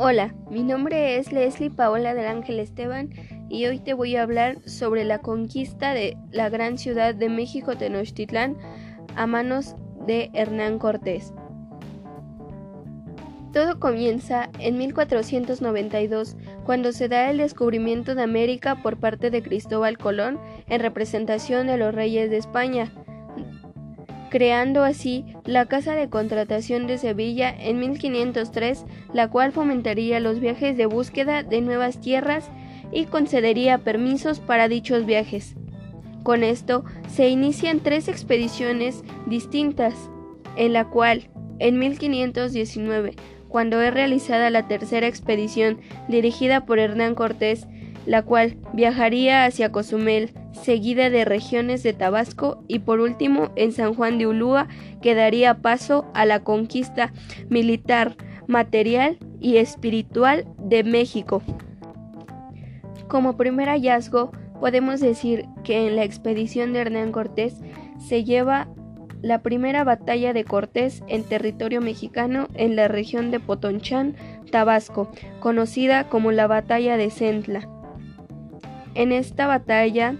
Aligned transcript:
Hola, 0.00 0.32
mi 0.48 0.62
nombre 0.62 1.16
es 1.16 1.32
Leslie 1.32 1.70
Paola 1.70 2.14
del 2.14 2.28
Ángel 2.28 2.60
Esteban 2.60 3.10
y 3.48 3.66
hoy 3.66 3.80
te 3.80 3.94
voy 3.94 4.14
a 4.14 4.22
hablar 4.22 4.58
sobre 4.64 5.02
la 5.02 5.18
conquista 5.18 5.92
de 5.92 6.16
la 6.30 6.48
gran 6.50 6.78
ciudad 6.78 7.16
de 7.16 7.28
México 7.28 7.76
Tenochtitlán 7.76 8.56
a 9.16 9.26
manos 9.26 9.74
de 10.06 10.30
Hernán 10.34 10.78
Cortés. 10.78 11.34
Todo 13.52 13.80
comienza 13.80 14.50
en 14.60 14.78
1492, 14.78 16.36
cuando 16.64 16.92
se 16.92 17.08
da 17.08 17.28
el 17.28 17.38
descubrimiento 17.38 18.14
de 18.14 18.22
América 18.22 18.80
por 18.80 18.98
parte 19.00 19.30
de 19.32 19.42
Cristóbal 19.42 19.98
Colón 19.98 20.38
en 20.68 20.80
representación 20.80 21.66
de 21.66 21.76
los 21.76 21.92
reyes 21.92 22.30
de 22.30 22.36
España, 22.36 22.92
creando 24.28 24.82
así 24.82 25.24
la 25.44 25.66
Casa 25.66 25.94
de 25.94 26.08
Contratación 26.08 26.86
de 26.86 26.98
Sevilla 26.98 27.54
en 27.58 27.78
1503, 27.80 28.84
la 29.12 29.28
cual 29.28 29.52
fomentaría 29.52 30.20
los 30.20 30.40
viajes 30.40 30.76
de 30.76 30.86
búsqueda 30.86 31.42
de 31.42 31.60
nuevas 31.60 32.00
tierras 32.00 32.50
y 32.92 33.04
concedería 33.04 33.78
permisos 33.78 34.40
para 34.40 34.68
dichos 34.68 35.06
viajes. 35.06 35.54
Con 36.22 36.44
esto 36.44 36.84
se 37.08 37.28
inician 37.28 37.80
tres 37.80 38.08
expediciones 38.08 39.02
distintas, 39.26 39.94
en 40.56 40.72
la 40.72 40.84
cual, 40.84 41.28
en 41.58 41.78
1519, 41.78 43.14
cuando 43.48 43.80
es 43.80 43.92
realizada 43.92 44.50
la 44.50 44.68
tercera 44.68 45.06
expedición 45.06 45.80
dirigida 46.08 46.66
por 46.66 46.78
Hernán 46.78 47.14
Cortés, 47.14 47.66
la 48.06 48.22
cual 48.22 48.56
viajaría 48.72 49.44
hacia 49.44 49.72
Cozumel, 49.72 50.32
seguida 50.52 51.10
de 51.10 51.24
regiones 51.24 51.82
de 51.82 51.92
Tabasco 51.92 52.62
y 52.68 52.80
por 52.80 53.00
último 53.00 53.50
en 53.56 53.72
San 53.72 53.94
Juan 53.94 54.18
de 54.18 54.26
Ulúa 54.26 54.68
que 55.02 55.14
daría 55.14 55.58
paso 55.58 56.06
a 56.14 56.24
la 56.24 56.40
conquista 56.40 57.12
militar, 57.48 58.16
material 58.46 59.18
y 59.40 59.56
espiritual 59.56 60.46
de 60.58 60.84
México. 60.84 61.42
Como 63.08 63.36
primer 63.36 63.68
hallazgo, 63.68 64.32
podemos 64.60 65.00
decir 65.00 65.46
que 65.64 65.86
en 65.86 65.96
la 65.96 66.04
expedición 66.04 66.72
de 66.72 66.80
Hernán 66.80 67.12
Cortés 67.12 67.54
se 67.98 68.24
lleva 68.24 68.68
la 69.22 69.42
primera 69.42 69.82
batalla 69.84 70.32
de 70.32 70.44
Cortés 70.44 71.02
en 71.08 71.24
territorio 71.24 71.80
mexicano 71.80 72.48
en 72.54 72.76
la 72.76 72.88
región 72.88 73.30
de 73.30 73.40
Potonchán, 73.40 74.14
Tabasco, 74.50 75.10
conocida 75.40 76.08
como 76.08 76.32
la 76.32 76.46
Batalla 76.46 76.96
de 76.96 77.10
Centla. 77.10 77.68
En 78.94 79.12
esta 79.12 79.46
batalla 79.46 80.16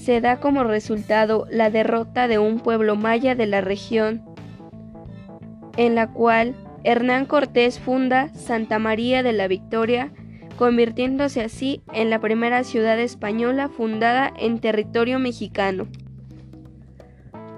se 0.00 0.22
da 0.22 0.40
como 0.40 0.64
resultado 0.64 1.46
la 1.50 1.68
derrota 1.68 2.26
de 2.26 2.38
un 2.38 2.58
pueblo 2.60 2.96
maya 2.96 3.34
de 3.34 3.46
la 3.46 3.60
región, 3.60 4.22
en 5.76 5.94
la 5.94 6.10
cual 6.10 6.54
Hernán 6.84 7.26
Cortés 7.26 7.78
funda 7.78 8.32
Santa 8.32 8.78
María 8.78 9.22
de 9.22 9.34
la 9.34 9.46
Victoria, 9.46 10.10
convirtiéndose 10.56 11.42
así 11.42 11.82
en 11.92 12.08
la 12.08 12.18
primera 12.18 12.64
ciudad 12.64 12.98
española 12.98 13.68
fundada 13.68 14.32
en 14.38 14.58
territorio 14.58 15.18
mexicano. 15.18 15.86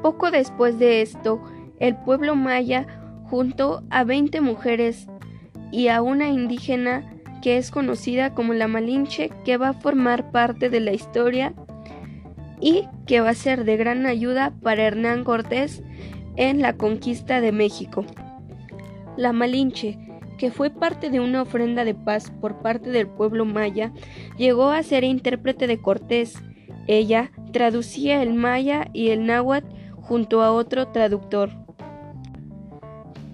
Poco 0.03 0.33
después 0.33 0.81
de 0.81 1.01
esto, 1.01 1.41
el 1.79 1.97
pueblo 1.97 2.35
maya 2.35 2.87
juntó 3.31 3.85
a 3.91 4.03
20 4.03 4.41
mujeres 4.41 5.07
y 5.71 5.89
a 5.89 6.03
una 6.03 6.29
indígena 6.29 7.09
que 7.41 7.57
es 7.57 7.71
conocida 7.71 8.35
como 8.35 8.53
la 8.53 8.67
Malinche, 8.67 9.31
que 9.45 9.57
va 9.57 9.71
a 9.71 9.75
formar 9.75 10.33
parte 10.33 10.71
de 10.71 10.81
la 10.81 10.93
historia 10.93 11.55
y 12.63 12.89
que 13.07 13.21
va 13.21 13.31
a 13.31 13.35
ser 13.35 13.65
de 13.65 13.77
gran 13.77 14.07
ayuda 14.07 14.55
para 14.63 14.85
Hernán 14.85 15.25
Cortés 15.25 15.83
en 16.37 16.63
la 16.63 16.77
conquista 16.77 17.41
de 17.41 17.51
México. 17.51 18.07
La 19.17 19.33
Malinche, 19.33 19.99
que 20.39 20.51
fue 20.51 20.71
parte 20.71 21.11
de 21.11 21.21
una 21.21 21.43
ofrenda 21.43 21.85
de 21.85 21.95
paz 21.95 22.31
por 22.41 22.63
parte 22.63 22.91
del 22.91 23.09
pueblo 23.09 23.45
maya, 23.45 23.93
llegó 24.39 24.71
a 24.71 24.83
ser 24.85 25.03
intérprete 25.03 25.67
de 25.67 25.83
Cortés. 25.83 26.41
Ella 26.87 27.33
traducía 27.53 28.23
el 28.23 28.33
maya 28.33 28.89
y 28.93 29.11
el 29.11 29.27
náhuatl 29.27 29.67
junto 30.01 30.43
a 30.43 30.53
otro 30.53 30.89
traductor. 30.89 31.51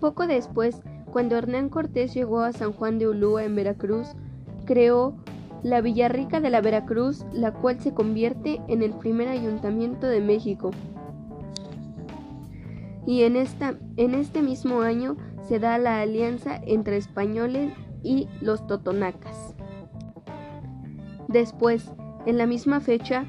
Poco 0.00 0.26
después, 0.26 0.80
cuando 1.12 1.36
Hernán 1.36 1.68
Cortés 1.68 2.14
llegó 2.14 2.40
a 2.40 2.52
San 2.52 2.72
Juan 2.72 2.98
de 2.98 3.08
Ulúa 3.08 3.44
en 3.44 3.54
Veracruz, 3.54 4.08
creó 4.64 5.16
la 5.62 5.80
Villarrica 5.80 6.40
de 6.40 6.50
la 6.50 6.60
Veracruz, 6.60 7.24
la 7.32 7.52
cual 7.52 7.80
se 7.80 7.92
convierte 7.92 8.60
en 8.68 8.82
el 8.82 8.92
primer 8.92 9.28
ayuntamiento 9.28 10.06
de 10.06 10.20
México. 10.20 10.70
Y 13.06 13.22
en, 13.22 13.36
esta, 13.36 13.76
en 13.96 14.14
este 14.14 14.42
mismo 14.42 14.82
año 14.82 15.16
se 15.48 15.58
da 15.58 15.78
la 15.78 16.00
alianza 16.00 16.60
entre 16.66 16.96
españoles 16.96 17.72
y 18.02 18.28
los 18.40 18.66
totonacas. 18.66 19.54
Después, 21.26 21.90
en 22.26 22.38
la 22.38 22.46
misma 22.46 22.80
fecha 22.80 23.24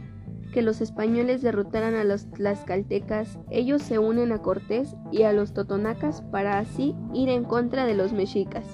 que 0.52 0.62
los 0.62 0.82
españoles 0.82 1.42
derrotaran 1.42 1.96
a 1.96 2.04
los 2.04 2.30
tlaxcaltecas, 2.32 3.40
ellos 3.50 3.82
se 3.82 4.00
unen 4.00 4.32
a 4.32 4.40
Cortés 4.40 4.96
y 5.12 5.24
a 5.24 5.34
los 5.34 5.54
totonacas 5.54 6.22
para 6.24 6.60
así 6.60 6.96
ir 7.14 7.30
en 7.30 7.44
contra 7.44 7.86
de 7.86 7.94
los 7.94 8.14
mexicas. 8.14 8.66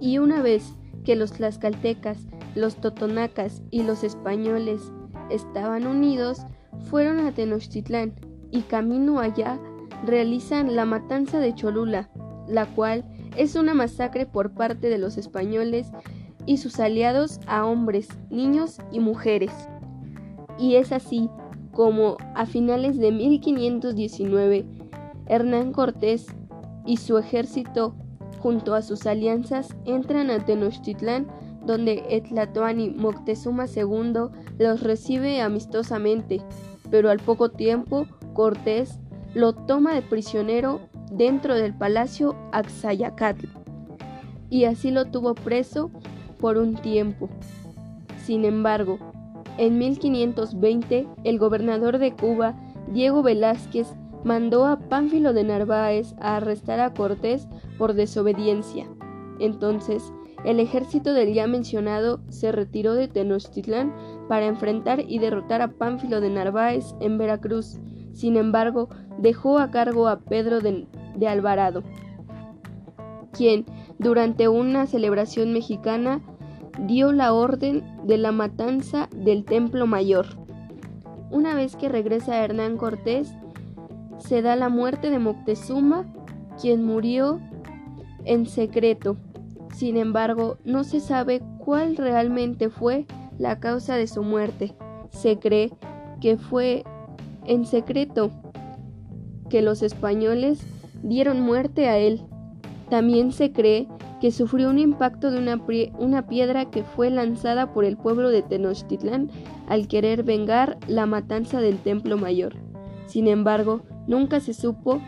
Y 0.00 0.18
una 0.18 0.42
vez 0.42 0.74
que 1.04 1.16
los 1.16 1.32
tlaxcaltecas, 1.32 2.18
los 2.54 2.76
totonacas 2.76 3.62
y 3.70 3.82
los 3.82 4.04
españoles 4.04 4.80
estaban 5.30 5.86
unidos, 5.86 6.46
fueron 6.90 7.20
a 7.20 7.32
Tenochtitlán 7.32 8.14
y 8.50 8.62
camino 8.62 9.20
allá 9.20 9.60
realizan 10.04 10.76
la 10.76 10.84
matanza 10.84 11.38
de 11.38 11.54
Cholula, 11.54 12.10
la 12.48 12.66
cual 12.66 13.04
es 13.36 13.54
una 13.56 13.74
masacre 13.74 14.26
por 14.26 14.52
parte 14.52 14.88
de 14.88 14.98
los 14.98 15.16
españoles 15.16 15.90
y 16.46 16.58
sus 16.58 16.78
aliados 16.78 17.40
a 17.46 17.64
hombres, 17.64 18.08
niños 18.30 18.78
y 18.92 19.00
mujeres. 19.00 19.52
Y 20.58 20.76
es 20.76 20.92
así 20.92 21.30
como 21.72 22.16
a 22.34 22.46
finales 22.46 22.98
de 22.98 23.10
1519 23.10 24.64
Hernán 25.26 25.72
Cortés 25.72 26.26
y 26.86 26.98
su 26.98 27.18
ejército 27.18 27.96
junto 28.44 28.74
a 28.74 28.82
sus 28.82 29.06
alianzas 29.06 29.74
entran 29.86 30.28
a 30.28 30.44
Tenochtitlán, 30.44 31.26
donde 31.64 32.04
Etlatoani 32.10 32.90
Moctezuma 32.90 33.64
II 33.64 34.28
los 34.58 34.82
recibe 34.82 35.40
amistosamente, 35.40 36.42
pero 36.90 37.08
al 37.08 37.20
poco 37.20 37.52
tiempo 37.52 38.06
Cortés 38.34 39.00
lo 39.32 39.54
toma 39.54 39.94
de 39.94 40.02
prisionero 40.02 40.82
dentro 41.10 41.54
del 41.54 41.72
palacio 41.72 42.36
Axayacatl 42.52 43.46
y 44.50 44.66
así 44.66 44.90
lo 44.90 45.06
tuvo 45.06 45.34
preso 45.34 45.90
por 46.38 46.58
un 46.58 46.74
tiempo. 46.74 47.30
Sin 48.26 48.44
embargo, 48.44 48.98
en 49.56 49.78
1520 49.78 51.08
el 51.24 51.38
gobernador 51.38 51.96
de 51.96 52.12
Cuba, 52.12 52.54
Diego 52.92 53.22
Velázquez, 53.22 53.94
mandó 54.22 54.66
a 54.66 54.78
Pánfilo 54.80 55.32
de 55.32 55.44
Narváez 55.44 56.14
a 56.20 56.36
arrestar 56.36 56.80
a 56.80 56.92
Cortés 56.92 57.48
por 57.78 57.94
desobediencia. 57.94 58.86
Entonces, 59.38 60.12
el 60.44 60.60
ejército 60.60 61.14
del 61.14 61.32
ya 61.32 61.46
mencionado 61.46 62.20
se 62.28 62.52
retiró 62.52 62.94
de 62.94 63.08
Tenochtitlán 63.08 63.94
para 64.28 64.46
enfrentar 64.46 65.00
y 65.06 65.18
derrotar 65.18 65.62
a 65.62 65.68
Pánfilo 65.68 66.20
de 66.20 66.30
Narváez 66.30 66.94
en 67.00 67.16
Veracruz. 67.18 67.78
Sin 68.12 68.36
embargo, 68.36 68.88
dejó 69.18 69.58
a 69.58 69.70
cargo 69.70 70.06
a 70.06 70.20
Pedro 70.20 70.60
de, 70.60 70.86
de 71.16 71.28
Alvarado, 71.28 71.82
quien, 73.32 73.64
durante 73.98 74.48
una 74.48 74.86
celebración 74.86 75.52
mexicana, 75.52 76.20
dio 76.78 77.12
la 77.12 77.32
orden 77.32 77.82
de 78.04 78.18
la 78.18 78.32
matanza 78.32 79.08
del 79.14 79.44
Templo 79.44 79.86
Mayor. 79.86 80.26
Una 81.30 81.54
vez 81.54 81.74
que 81.76 81.88
regresa 81.88 82.44
Hernán 82.44 82.76
Cortés, 82.76 83.32
se 84.18 84.42
da 84.42 84.56
la 84.56 84.68
muerte 84.68 85.10
de 85.10 85.18
Moctezuma, 85.18 86.06
quien 86.60 86.84
murió 86.84 87.40
en 88.24 88.46
secreto. 88.46 89.16
Sin 89.74 89.96
embargo, 89.96 90.58
no 90.64 90.84
se 90.84 91.00
sabe 91.00 91.42
cuál 91.58 91.96
realmente 91.96 92.70
fue 92.70 93.06
la 93.38 93.60
causa 93.60 93.96
de 93.96 94.06
su 94.06 94.22
muerte. 94.22 94.74
Se 95.10 95.38
cree 95.38 95.72
que 96.20 96.36
fue 96.36 96.84
en 97.44 97.66
secreto 97.66 98.30
que 99.48 99.62
los 99.62 99.82
españoles 99.82 100.60
dieron 101.02 101.40
muerte 101.40 101.88
a 101.88 101.98
él. 101.98 102.22
También 102.88 103.32
se 103.32 103.52
cree 103.52 103.88
que 104.20 104.32
sufrió 104.32 104.70
un 104.70 104.78
impacto 104.78 105.30
de 105.30 105.38
una, 105.98 106.26
piedra 106.26 106.70
que 106.70 106.82
fue 106.82 107.10
lanzada 107.10 107.72
por 107.74 107.84
el 107.84 107.96
pueblo 107.96 108.30
de 108.30 108.42
Tenochtitlán 108.42 109.30
al 109.68 109.86
querer 109.86 110.22
vengar 110.22 110.78
la 110.88 111.04
matanza 111.04 111.60
del 111.60 111.78
Templo 111.78 112.16
Mayor. 112.16 112.54
Sin 113.06 113.28
embargo, 113.28 113.82
nunca 114.06 114.40
se 114.40 114.54
supo 114.54 115.00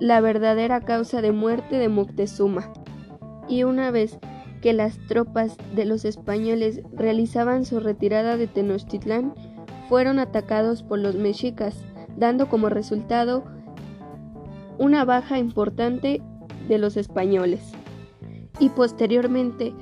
la 0.00 0.20
verdadera 0.20 0.80
causa 0.80 1.22
de 1.22 1.30
muerte 1.30 1.76
de 1.76 1.88
Moctezuma. 1.88 2.72
Y 3.48 3.62
una 3.62 3.90
vez 3.90 4.18
que 4.60 4.72
las 4.72 4.98
tropas 5.06 5.56
de 5.74 5.84
los 5.84 6.04
españoles 6.04 6.82
realizaban 6.92 7.64
su 7.64 7.78
retirada 7.78 8.36
de 8.36 8.46
Tenochtitlán, 8.46 9.34
fueron 9.88 10.18
atacados 10.18 10.82
por 10.82 10.98
los 10.98 11.16
mexicas, 11.16 11.84
dando 12.16 12.48
como 12.48 12.68
resultado 12.68 13.44
una 14.78 15.04
baja 15.04 15.38
importante 15.38 16.22
de 16.68 16.78
los 16.78 16.96
españoles. 16.96 17.72
y 18.58 18.68
posteriormente 18.68 19.72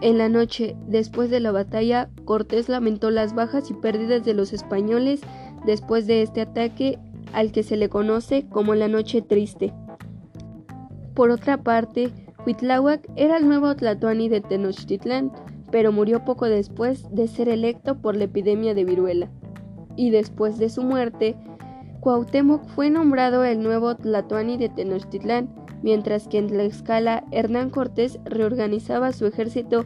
en 0.00 0.18
la 0.18 0.28
noche 0.28 0.76
después 0.86 1.30
de 1.30 1.40
la 1.40 1.50
batalla, 1.50 2.08
Cortés 2.24 2.68
lamentó 2.68 3.10
las 3.10 3.34
bajas 3.34 3.70
y 3.70 3.74
pérdidas 3.74 4.24
de 4.24 4.34
los 4.34 4.52
españoles 4.52 5.20
después 5.64 6.06
de 6.06 6.22
este 6.22 6.40
ataque 6.40 6.98
al 7.32 7.52
que 7.52 7.62
se 7.62 7.76
le 7.76 7.88
conoce 7.88 8.46
como 8.48 8.74
la 8.74 8.88
Noche 8.88 9.22
Triste. 9.22 9.72
Por 11.14 11.30
otra 11.30 11.58
parte, 11.58 12.12
Huitláhuac 12.46 13.08
era 13.16 13.36
el 13.36 13.48
nuevo 13.48 13.74
Tlatoani 13.74 14.28
de 14.28 14.40
Tenochtitlán, 14.40 15.32
pero 15.70 15.92
murió 15.92 16.24
poco 16.24 16.46
después 16.46 17.04
de 17.12 17.28
ser 17.28 17.48
electo 17.48 18.00
por 18.00 18.16
la 18.16 18.24
epidemia 18.24 18.74
de 18.74 18.84
viruela. 18.84 19.30
Y 19.96 20.10
después 20.10 20.58
de 20.58 20.70
su 20.70 20.82
muerte, 20.82 21.36
Cuauhtémoc 22.00 22.66
fue 22.68 22.90
nombrado 22.90 23.44
el 23.44 23.62
nuevo 23.62 23.96
Tlatoani 23.96 24.56
de 24.56 24.68
Tenochtitlán, 24.68 25.48
mientras 25.82 26.28
que 26.28 26.38
en 26.38 26.56
la 26.56 26.62
escala 26.62 27.24
Hernán 27.32 27.70
Cortés 27.70 28.18
reorganizaba 28.24 29.12
su 29.12 29.26
ejército 29.26 29.84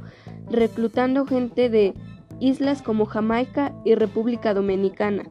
reclutando 0.50 1.26
gente 1.26 1.68
de 1.68 1.94
islas 2.40 2.82
como 2.82 3.06
Jamaica 3.06 3.72
y 3.84 3.94
República 3.94 4.54
Dominicana. 4.54 5.24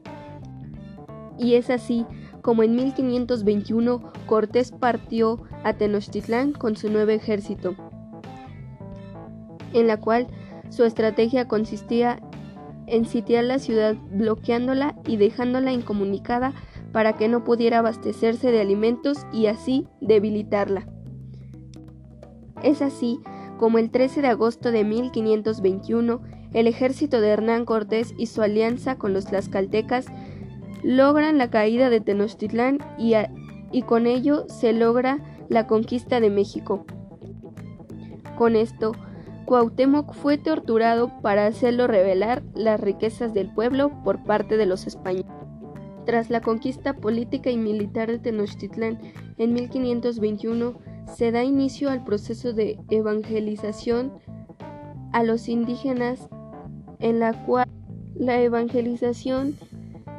Y 1.42 1.56
es 1.56 1.72
así 1.72 2.06
como 2.44 2.62
en 2.62 2.76
1521 2.76 4.14
Cortés 4.28 4.72
partió 4.72 5.42
a 5.64 5.74
Tenochtitlán 5.74 6.54
con 6.54 6.76
su 6.76 6.90
nuevo 6.90 7.12
ejército, 7.12 7.76
en 9.74 9.88
la 9.88 9.98
cual 9.98 10.28
su 10.70 10.84
estrategia 10.84 11.48
consistía 11.48 12.22
en 12.86 13.06
sitiar 13.06 13.46
la 13.46 13.58
ciudad 13.58 13.96
bloqueándola 14.12 14.96
y 15.06 15.18
dejándola 15.18 15.72
incomunicada 15.72 16.54
para 16.92 17.14
que 17.14 17.28
no 17.28 17.44
pudiera 17.44 17.80
abastecerse 17.80 18.52
de 18.52 18.62
alimentos 18.62 19.26
y 19.34 19.48
así 19.48 19.88
debilitarla. 20.00 20.88
Es 22.64 22.84
así 22.84 23.20
como 23.58 23.80
el 23.80 23.90
13 23.90 24.22
de 24.22 24.28
agosto 24.28 24.72
de 24.72 24.84
1521 24.84 26.22
el 26.54 26.68
ejército 26.68 27.22
de 27.22 27.30
Hernán 27.30 27.66
Cortés 27.66 28.14
y 28.18 28.26
su 28.26 28.42
alianza 28.42 28.98
con 28.98 29.14
los 29.14 29.26
tlaxcaltecas 29.26 30.06
logran 30.84 31.38
la 31.38 31.50
caída 31.50 31.90
de 31.90 32.02
Tenochtitlán 32.02 32.80
y, 32.98 33.14
y 33.72 33.82
con 33.84 34.08
ello 34.08 34.46
se 34.48 34.74
logra 34.74 35.20
la 35.50 35.68
conquista 35.68 36.20
de 36.20 36.30
México. 36.30 36.86
Con 38.38 38.56
esto, 38.56 38.94
Cuauhtémoc 39.46 40.14
fue 40.14 40.38
torturado 40.38 41.12
para 41.22 41.46
hacerlo 41.46 41.88
revelar 41.88 42.42
las 42.56 42.80
riquezas 42.80 43.34
del 43.34 43.54
pueblo 43.54 43.92
por 44.04 44.24
parte 44.24 44.58
de 44.58 44.66
los 44.66 44.88
españoles. 44.88 45.32
Tras 46.06 46.30
la 46.30 46.42
conquista 46.42 46.94
política 46.94 47.52
y 47.52 47.58
militar 47.58 48.10
de 48.10 48.20
Tenochtitlán 48.20 49.00
en 49.38 49.54
1521, 49.54 50.74
se 51.16 51.32
da 51.32 51.44
inicio 51.44 51.90
al 51.90 52.04
proceso 52.04 52.54
de 52.54 52.80
evangelización 52.90 54.14
a 55.12 55.24
los 55.24 55.50
indígenas, 55.50 56.30
en 57.00 57.20
la 57.20 57.34
cual 57.46 57.68
la 58.16 58.42
evangelización 58.42 59.56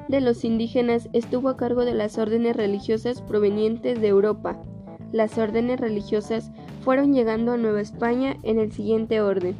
de 0.08 0.20
los 0.20 0.44
indígenas 0.44 1.08
estuvo 1.12 1.48
a 1.48 1.56
cargo 1.56 1.84
de 1.84 1.94
las 1.94 2.18
órdenes 2.18 2.56
religiosas 2.56 3.22
provenientes 3.22 4.00
de 4.00 4.08
Europa. 4.08 4.62
Las 5.12 5.38
órdenes 5.38 5.80
religiosas 5.80 6.50
fueron 6.80 7.12
llegando 7.12 7.52
a 7.52 7.56
Nueva 7.56 7.80
España 7.80 8.36
en 8.42 8.58
el 8.58 8.72
siguiente 8.72 9.20
orden. 9.20 9.56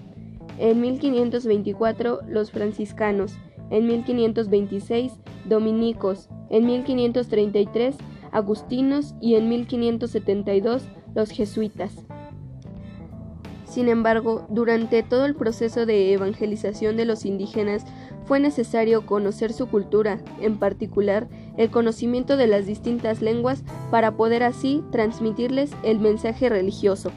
En 0.59 0.81
1524 0.81 2.21
los 2.29 2.50
franciscanos, 2.50 3.35
en 3.71 3.87
1526 3.87 5.12
dominicos, 5.44 6.29
en 6.50 6.67
1533 6.67 7.97
agustinos 8.31 9.15
y 9.21 9.35
en 9.37 9.49
1572 9.49 10.85
los 11.15 11.31
jesuitas. 11.31 11.94
Sin 13.65 13.89
embargo, 13.89 14.47
durante 14.50 15.03
todo 15.03 15.25
el 15.25 15.35
proceso 15.35 15.87
de 15.87 16.12
evangelización 16.12 16.97
de 16.97 17.06
los 17.06 17.25
indígenas 17.25 17.87
fue 18.24 18.40
necesario 18.40 19.06
conocer 19.06 19.52
su 19.52 19.69
cultura, 19.69 20.20
en 20.40 20.58
particular 20.58 21.28
el 21.56 21.70
conocimiento 21.70 22.36
de 22.36 22.46
las 22.46 22.66
distintas 22.66 23.20
lenguas 23.20 23.62
para 23.90 24.12
poder 24.12 24.42
así 24.42 24.82
transmitirles 24.90 25.70
el 25.82 25.98
mensaje 25.98 26.48
religioso. 26.48 27.10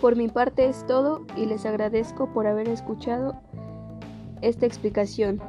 Por 0.00 0.16
mi 0.16 0.28
parte 0.28 0.66
es 0.66 0.86
todo 0.86 1.26
y 1.36 1.46
les 1.46 1.66
agradezco 1.66 2.32
por 2.32 2.46
haber 2.46 2.68
escuchado 2.68 3.40
esta 4.40 4.66
explicación. 4.66 5.40